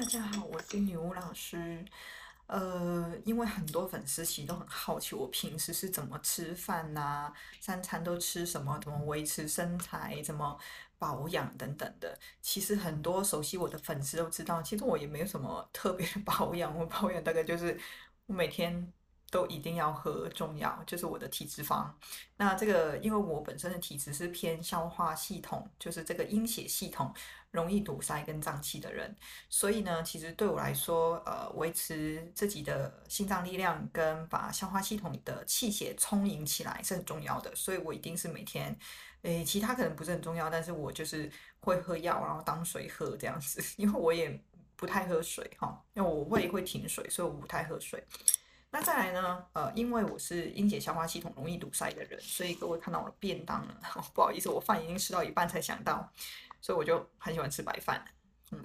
[0.00, 1.84] 大家好，我是女巫老师。
[2.46, 7.30] 呃，因为很多粉丝其实都很好奇我平时是怎么吃饭呐、
[7.60, 10.58] 三餐都吃什么，怎么维持身材，怎么
[10.96, 12.18] 保养等等的。
[12.40, 17.78] 其实很多熟悉我的粉丝都知道，其实我也没有什么特别的保养，我保养大概就是
[18.24, 18.90] 我每天。
[19.30, 21.96] 都一定要喝中药，就是我的体质方。
[22.36, 27.14] 那这个，因为我本身的体质是偏消化系统，就是这个阴血系统
[27.50, 29.14] 容易堵塞跟胀气的人，
[29.48, 37.54] 所以呢，其实对我来说，呃，维持自己的心脏力量跟把消化系统的气血充盈起来是很重要的。
[37.54, 38.76] 所以我一定是每天，
[39.22, 44.42] 诶，其他可能不是很重要，但是我就是会喝药，然后当水喝这样子，因为我也
[44.76, 48.02] 不太喝水哈，因为我胃会停水，所以我不太喝水。
[48.72, 49.44] 那再来呢？
[49.52, 53.74] 呃，因为我是阴血消化系统容易堵塞的人，所以各位看到我的便当了，
[54.14, 56.08] 不好意思，我饭已经吃到一半才想到，
[56.60, 58.04] 所以我就很喜欢吃白饭。
[58.52, 58.64] 嗯，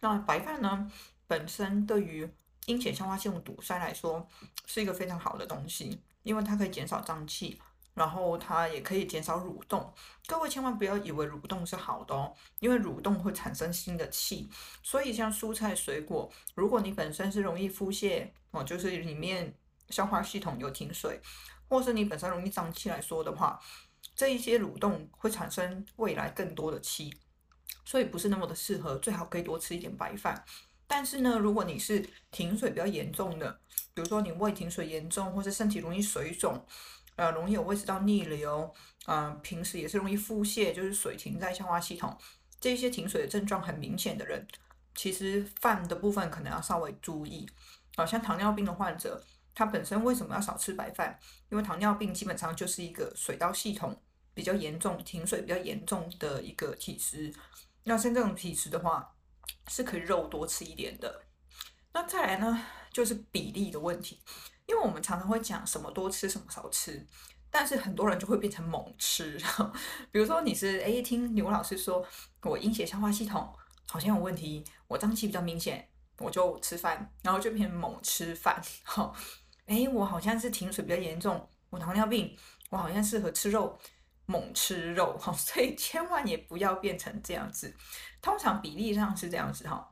[0.00, 0.90] 那白饭呢，
[1.26, 2.30] 本身对于
[2.66, 4.24] 阴血消化系统堵塞来说
[4.66, 7.60] 是一个非常好的东西，因为它可以减少胀气。
[7.98, 9.92] 然后它也可以减少蠕动，
[10.26, 14.48] 各位千万不要以为蠕动是好的哦，因为蠕动会产生新的气。
[14.82, 19.52] 所以像蔬菜水果，如果你本身是容易腹泻哦，就是里面
[19.90, 21.20] 消化系统有停水，
[21.68, 23.60] 或是你本身容易胀气来说的话，
[24.14, 27.12] 这一些蠕动会产生未来更多的气，
[27.84, 30.44] 所以不是那么的适合，最好可以多吃一点白饭。
[30.86, 33.60] 但是呢，如果你是停水比较严重的，
[33.92, 36.64] 比如说你胃停水严重，或是身体容易水肿。
[37.18, 38.72] 呃，容易有胃食道逆流，
[39.06, 42.16] 呃，平时也是容易腹泻，就是水停在消化系统，
[42.60, 44.46] 这些停水的症状很明显的人，
[44.94, 47.44] 其实饭的部分可能要稍微注意。
[47.96, 49.20] 好、像糖尿病的患者，
[49.52, 51.18] 他本身为什么要少吃白饭？
[51.50, 54.00] 因为糖尿病基本上就是一个水道系统
[54.32, 57.34] 比较严重、停水比较严重的一个体质。
[57.82, 59.16] 那像这种体质的话，
[59.66, 61.22] 是可以肉多吃一点的。
[61.92, 64.20] 那再来呢，就是比例的问题。
[64.68, 67.04] 因为我们常常会讲什么多吃什么少吃，
[67.50, 69.40] 但是很多人就会变成猛吃。
[70.12, 72.06] 比如说你是哎，听牛老师说
[72.42, 73.50] 我阴血消化系统
[73.88, 78.62] 好像有问题，我胀气比较明显，我就吃饭，然后就变成猛吃饭。
[78.84, 79.10] 哈，
[79.64, 82.36] 哎，我好像是停水比较严重，我糖尿病，
[82.68, 83.78] 我好像适合吃肉，
[84.26, 85.16] 猛吃肉。
[85.16, 87.74] 哈， 所以千万也不要变成这样子。
[88.20, 89.90] 通常比例上是这样子哈。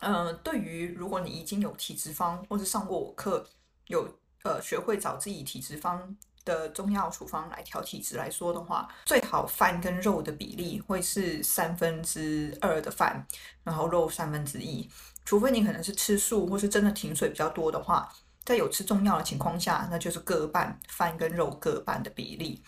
[0.00, 3.48] 嗯、对于如果你已经有体质方或是上过我课。
[3.86, 4.08] 有
[4.44, 13.26] 呃学会找自己体质方的中药处方来调体质来说的话，最好饭跟肉的比例会是三分之二的饭，
[13.62, 14.88] 然后肉三分之一。
[15.24, 18.10] 除非你可能是吃素或是真的停水比较多的话，
[18.44, 22.62] 在有吃中药的情况下，那就是各半，饭跟肉各半的比例。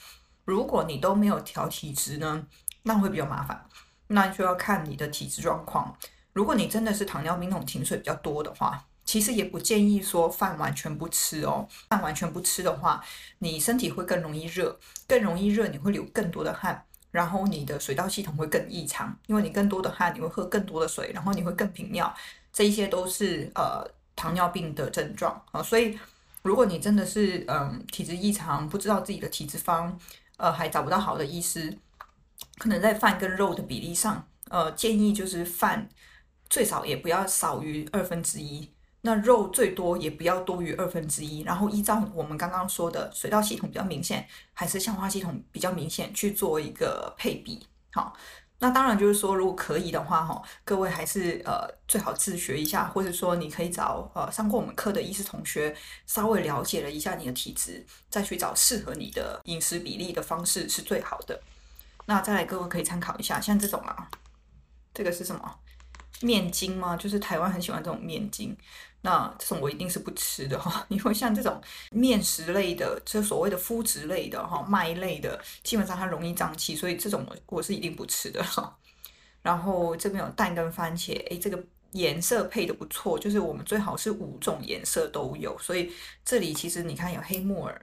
[0.45, 2.47] 如果你都没有调体质呢，
[2.83, 3.67] 那会比较麻烦，
[4.09, 5.97] 那就要看你的体质状况。
[6.33, 13.05] 如果你真的是糖尿病那种停水比较多的话，其实也不建议说饭完全不吃哦，饭完全不吃的话，
[13.41, 14.75] 你身体会更容易热，
[15.07, 22.11] 更容易热，你会流更多的汗，然后你的水道系统会更异常，因为你更多的汗，你会喝更多的水，然后你会更频尿，
[22.55, 23.87] 这一些都是呃
[24.17, 25.63] 糖尿病的症状啊。
[25.63, 25.99] 所以
[26.41, 29.95] 如果你真的是嗯、呃、体质异常，不知道自己的体质方，
[30.39, 31.77] 呃还找不到好的医师，
[32.57, 35.87] 可能在饭跟肉的比例上，呃建议就是饭
[36.49, 38.73] 最少也不要少于二分之一。
[39.05, 47.67] 那肉最多也不要多于二分之一，然后依照我们刚刚说的水道系统比较明显，还是消化系统比较明显去做一个配比。
[47.93, 48.17] 好，
[48.59, 55.75] 那当然就是说，如果可以的话，哈，各位还是呃最好自学一下，或者说你可以找呃上过我们课的医师同学
[56.07, 61.43] 稍微了解了一下你的体质，再去找适合你的饮食比例的方式是最好的。
[62.07, 64.09] 那再来，各位可以参考一下，像这种啊，
[64.95, 65.59] 这个是什么？
[66.23, 66.97] 面筋吗？
[66.97, 68.57] 就是台湾很喜欢这种面筋。
[69.05, 71.61] 那这种我一定是不吃的哈， 因为像这种
[71.91, 78.79] 面食类的，这所谓的麸质类的哈，麦类的，基本上它容易胀气，所以这种我是一定不吃的哈。
[79.43, 85.93] 然后这边有蛋跟番茄，诶，这个颜色配的不错，就是我们最好是五种颜色都有，所以
[86.25, 87.81] 这里其实你看有黑木耳，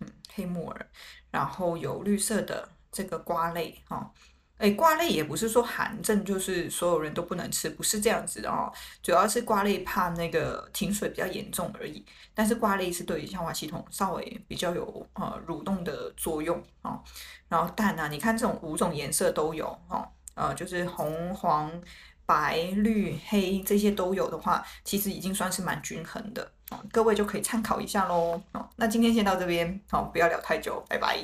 [0.00, 0.86] 嗯，黑木耳，
[1.30, 4.12] 然后有绿色的这个瓜类哈。
[4.58, 8.72] 哎，瓜类也不是说寒症就是所有人都不能吃，不是这样子的哦。
[9.02, 12.04] 主要是瓜类怕那个停水比较严重而已。
[12.34, 16.98] 但是瓜类是对于消化系统稍微比较有呃蠕动的作用哦。
[17.48, 21.70] 然后蛋啊，你看这种五种颜色都有哦，呃，就是红、黄、
[22.24, 26.78] 白、绿、黑这些都有的话，其实已经算是蛮均衡的哦。
[26.90, 28.40] 各位就可以参考一下喽。
[28.52, 31.16] 哦，那今天先到这边，哦，不要聊太久，拜拜。